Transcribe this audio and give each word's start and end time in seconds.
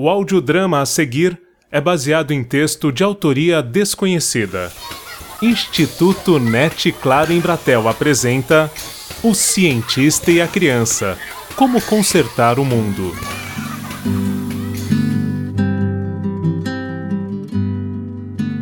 O 0.00 0.08
audiodrama 0.08 0.80
a 0.80 0.86
seguir 0.86 1.36
é 1.72 1.80
baseado 1.80 2.30
em 2.30 2.44
texto 2.44 2.92
de 2.92 3.02
autoria 3.02 3.60
desconhecida. 3.60 4.70
Instituto 5.42 6.38
NET 6.38 6.92
Claro 6.92 7.32
em 7.32 7.40
Bratel 7.40 7.88
apresenta 7.88 8.70
O 9.24 9.34
Cientista 9.34 10.30
e 10.30 10.40
a 10.40 10.46
Criança 10.46 11.18
Como 11.56 11.82
Consertar 11.82 12.60
o 12.60 12.64
Mundo. 12.64 13.12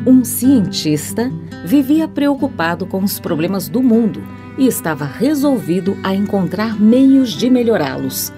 Um 0.07 0.25
cientista 0.25 1.31
vivia 1.67 2.09
preocupado 2.09 2.87
com 2.87 3.05
os 3.05 3.21
problemas 3.21 3.69
do 3.69 3.83
mundo 3.83 4.27
e 4.57 4.67
estava 4.67 5.05
resolvido 5.05 5.99
a 6.03 6.15
encontrar 6.15 6.81
meios 6.81 7.37
de 7.37 7.51
melhorá-los. 7.51 8.33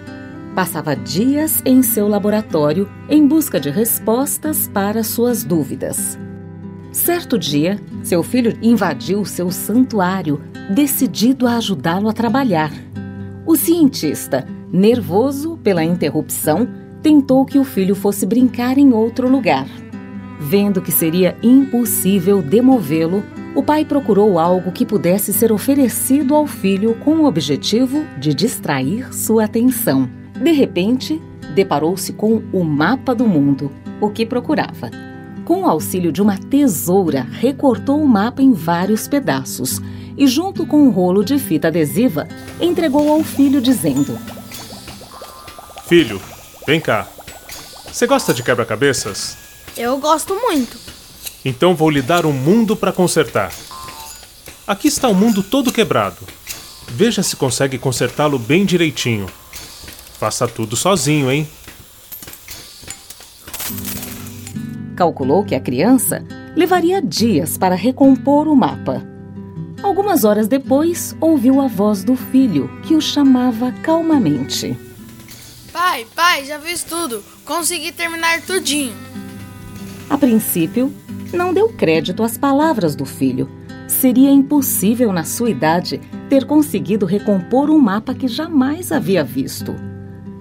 Passava 0.59 0.97
dias 0.97 1.63
em 1.65 1.85
seu 1.85 2.09
laboratório 2.09 2.91
em 3.09 3.25
busca 3.25 3.61
de 3.61 3.71
respostas 3.71 4.67
para 4.67 5.05
suas 5.05 5.45
dúvidas. 5.45 6.19
Certo 6.91 7.39
dia, 7.39 7.81
seu 8.03 8.25
filho 8.25 8.59
invadiu 8.61 9.25
seu 9.25 9.53
santuário, 9.53 10.43
decidido 10.75 11.47
a 11.47 11.59
ajudá-lo 11.59 12.09
a 12.09 12.13
trabalhar. 12.13 12.73
O 13.47 13.55
cientista, 13.55 14.49
nervoso 14.73 15.57
pela 15.63 15.85
interrupção, 15.85 16.69
tentou 17.05 17.47
que 17.47 17.61
o 17.61 17.63
filho 17.63 17.95
fosse 17.95 18.27
brincar 18.27 18.79
em 18.79 18.93
outro 18.93 19.29
lugar. 19.29 19.69
Vendo 20.41 20.83
que 20.83 20.91
seria 20.91 21.37
impossível 21.41 22.43
demovê-lo, 22.43 23.23
o 23.55 23.63
pai 23.63 23.85
procurou 23.85 24.41
algo 24.41 24.73
que 24.73 24.85
pudesse 24.85 25.33
ser 25.33 25.53
oferecido 25.53 26.35
ao 26.35 26.49
filho 26.49 26.97
com 26.97 27.19
o 27.19 27.27
objetivo 27.27 28.05
de 28.19 28.35
distrair 28.35 29.15
sua 29.15 29.45
atenção. 29.45 30.18
De 30.41 30.53
repente, 30.53 31.21
deparou-se 31.55 32.13
com 32.13 32.43
o 32.53 32.63
mapa 32.63 33.15
do 33.15 33.27
mundo, 33.27 33.73
o 34.01 34.11
que 34.11 34.25
procurava. 34.25 34.91
Com 35.45 35.63
o 35.63 35.67
auxílio 35.69 36.13
de 36.13 36.23
uma 36.23 36.39
tesoura, 36.39 37.27
recortou 37.31 38.01
o 38.01 38.07
mapa 38.07 38.41
em 38.43 38.53
vários 38.53 39.09
pedaços 39.09 39.81
e, 40.17 40.27
junto 40.27 40.67
com 40.67 40.83
um 40.83 40.91
rolo 40.91 41.25
de 41.25 41.39
fita 41.39 41.69
adesiva, 41.69 42.29
entregou 42.61 43.11
ao 43.11 43.25
filho, 43.25 43.61
dizendo: 43.61 44.19
Filho, 45.87 46.21
vem 46.67 46.81
cá. 46.81 47.09
Você 47.91 48.07
gosta 48.07 48.33
de 48.35 48.43
quebra-cabeças? 48.43 49.37
Eu 49.77 49.99
gosto 49.99 50.35
muito. 50.35 50.79
Então 51.45 51.75
vou 51.75 51.89
lhe 51.89 52.03
dar 52.03 52.27
um 52.27 52.33
mundo 52.33 52.77
para 52.77 52.93
consertar. 52.93 53.53
Aqui 54.67 54.89
está 54.89 55.09
o 55.09 55.15
mundo 55.15 55.43
todo 55.43 55.73
quebrado. 55.73 56.19
Veja 56.89 57.23
se 57.23 57.37
consegue 57.37 57.79
consertá-lo 57.79 58.39
bem 58.39 58.67
direitinho. 58.67 59.27
Faça 60.19 60.49
tudo 60.49 60.75
sozinho, 60.75 61.31
hein? 61.31 61.49
Calculou 64.97 65.45
que 65.45 65.55
a 65.55 65.61
criança 65.61 66.25
levaria 66.57 67.01
dias 67.01 67.57
para 67.57 67.77
recompor 67.77 68.49
o 68.49 68.57
mapa. 68.57 69.01
Algumas 69.81 70.25
horas 70.25 70.49
depois, 70.49 71.15
ouviu 71.21 71.61
a 71.61 71.69
voz 71.69 72.03
do 72.03 72.17
filho, 72.17 72.69
que 72.83 72.97
o 72.97 73.01
chamava 73.01 73.71
calmamente. 73.81 74.77
Pai, 75.73 76.05
pai, 76.17 76.45
já 76.45 76.59
fiz 76.59 76.83
tudo. 76.83 77.23
Consegui 77.45 77.93
terminar 77.93 78.43
tudinho. 78.43 78.97
A 80.11 80.19
princípio, 80.19 80.93
não 81.33 81.55
deu 81.55 81.69
crédito 81.69 82.25
às 82.25 82.37
palavras 82.37 82.97
do 82.97 83.05
filho. 83.05 83.49
Seria 83.87 84.33
impossível, 84.33 85.13
na 85.13 85.23
sua 85.23 85.51
idade, 85.51 86.01
ter 86.29 86.45
conseguido 86.45 87.07
recompor 87.07 87.71
um 87.71 87.79
mapa 87.79 88.15
que 88.15 88.27
jamais 88.27 88.91
havia 88.91 89.23
visto. 89.23 89.88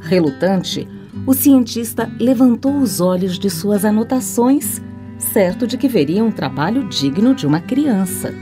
Relutante, 0.08 0.88
o 1.26 1.34
cientista 1.34 2.12
levantou 2.20 2.78
os 2.78 3.00
olhos 3.02 3.38
de 3.38 3.50
suas 3.50 3.84
anotações, 3.84 4.82
certo 5.18 5.68
de 5.68 5.78
que 5.78 5.88
veria 5.88 6.24
um 6.24 6.32
trabalho 6.32 6.88
digno 6.88 7.36
de 7.36 7.46
uma 7.46 7.60
criança. 7.60 8.34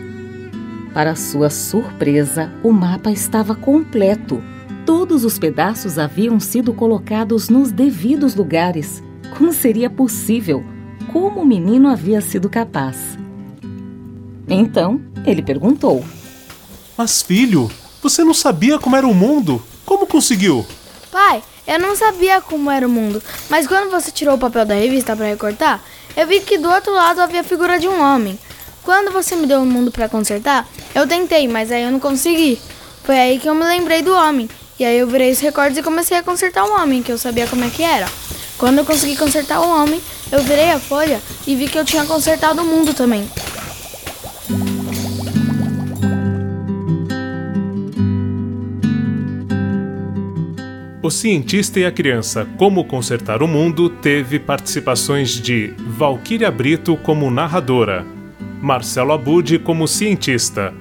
Para 0.93 1.15
sua 1.15 1.49
surpresa, 1.49 2.51
o 2.63 2.71
mapa 2.71 3.11
estava 3.11 3.55
completo. 3.55 4.41
Todos 4.85 5.25
os 5.25 5.39
pedaços 5.39 5.97
haviam 5.97 6.39
sido 6.39 6.73
colocados 6.73 7.49
nos 7.49 7.71
devidos 7.71 8.35
lugares. 8.35 9.01
Como 9.37 9.51
seria 9.51 9.89
possível? 9.89 10.63
como 11.15 11.41
o 11.41 11.45
menino 11.45 11.87
havia 11.87 12.19
sido 12.19 12.49
capaz. 12.49 12.97
Então, 14.49 14.99
ele 15.25 15.41
perguntou: 15.41 16.03
Mas, 16.97 17.21
filho, 17.21 17.71
você 18.01 18.21
não 18.21 18.33
sabia 18.33 18.77
como 18.77 18.97
era 18.97 19.07
o 19.07 19.13
mundo? 19.13 19.63
Como 19.85 20.05
conseguiu? 20.05 20.65
Pai, 21.09 21.41
eu 21.67 21.79
não 21.79 21.95
sabia 21.95 22.41
como 22.41 22.69
era 22.69 22.85
o 22.85 22.89
mundo, 22.89 23.21
mas 23.49 23.67
quando 23.67 23.89
você 23.89 24.11
tirou 24.11 24.35
o 24.35 24.39
papel 24.39 24.65
da 24.65 24.75
revista 24.75 25.15
para 25.15 25.25
recortar, 25.25 25.81
eu 26.15 26.27
vi 26.27 26.39
que 26.39 26.57
do 26.57 26.69
outro 26.69 26.93
lado 26.93 27.19
havia 27.19 27.41
a 27.41 27.43
figura 27.43 27.79
de 27.79 27.87
um 27.87 28.01
homem. 28.01 28.39
Quando 28.83 29.11
você 29.11 29.35
me 29.35 29.47
deu 29.47 29.59
o 29.59 29.63
um 29.63 29.65
mundo 29.65 29.91
para 29.91 30.07
consertar, 30.07 30.67
eu 30.93 31.07
tentei, 31.07 31.47
mas 31.47 31.71
aí 31.71 31.83
eu 31.83 31.91
não 31.91 31.99
consegui. 31.99 32.61
Foi 33.03 33.17
aí 33.17 33.39
que 33.39 33.49
eu 33.49 33.55
me 33.55 33.63
lembrei 33.63 34.01
do 34.01 34.13
homem. 34.13 34.49
E 34.77 34.85
aí 34.85 34.97
eu 34.97 35.07
virei 35.07 35.31
os 35.31 35.39
recordes 35.39 35.77
e 35.77 35.83
comecei 35.83 36.17
a 36.17 36.23
consertar 36.23 36.65
o 36.65 36.73
homem, 36.73 37.01
que 37.01 37.11
eu 37.11 37.17
sabia 37.17 37.47
como 37.47 37.63
é 37.63 37.69
que 37.69 37.81
era. 37.81 38.07
Quando 38.57 38.77
eu 38.77 38.85
consegui 38.85 39.17
consertar 39.17 39.59
o 39.59 39.69
homem, 39.69 40.01
eu 40.31 40.43
virei 40.43 40.71
a 40.71 40.79
folha 40.79 41.19
e 41.47 41.55
vi 41.55 41.67
que 41.67 41.77
eu 41.77 41.85
tinha 41.85 42.05
consertado 42.05 42.61
o 42.61 42.65
mundo 42.65 42.93
também. 42.93 43.29
O 51.05 51.11
Cientista 51.11 51.79
e 51.79 51.85
a 51.85 51.91
Criança 51.91 52.47
Como 52.57 52.83
Consertar 52.83 53.43
o 53.43 53.47
Mundo 53.47 53.91
teve 53.91 54.39
participações 54.39 55.39
de 55.39 55.71
Valquíria 55.77 56.49
Brito 56.49 56.97
como 56.97 57.29
narradora, 57.29 58.03
Marcelo 58.59 59.11
Abud 59.11 59.59
como 59.59 59.87
cientista, 59.87 60.73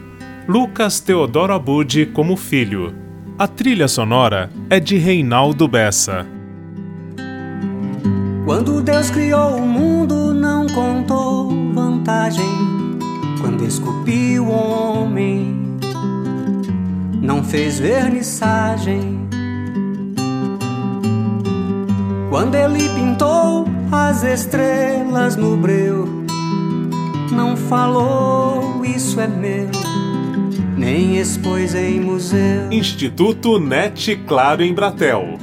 Lucas 0.48 0.98
Teodoro 0.98 1.52
Abud 1.52 2.06
como 2.14 2.38
filho. 2.38 2.94
A 3.38 3.46
trilha 3.46 3.86
sonora 3.86 4.48
é 4.70 4.80
de 4.80 4.96
Reinaldo 4.96 5.68
Bessa. 5.68 6.26
Quando 8.46 8.80
Deus 8.80 9.10
criou 9.10 9.58
o 9.58 9.66
mundo, 9.66 10.32
não 10.32 10.66
contou 10.68 11.50
vantagem. 11.74 12.48
Quando 13.42 13.62
esculpiu 13.66 14.46
o 14.46 15.02
homem, 15.02 15.78
não 17.20 17.44
fez 17.44 17.78
vernissagem. 17.78 19.33
Quando 22.34 22.56
ele 22.56 22.88
pintou 22.88 23.64
as 23.92 24.24
estrelas 24.24 25.36
no 25.36 25.56
breu, 25.56 26.04
não 27.30 27.56
falou 27.56 28.84
isso 28.84 29.20
é 29.20 29.28
meu, 29.28 29.68
nem 30.76 31.16
expôs 31.16 31.76
em 31.76 32.00
museu. 32.00 32.72
Instituto 32.72 33.60
NET 33.60 34.16
Claro 34.26 34.64
em 34.64 34.74
Bratel 34.74 35.38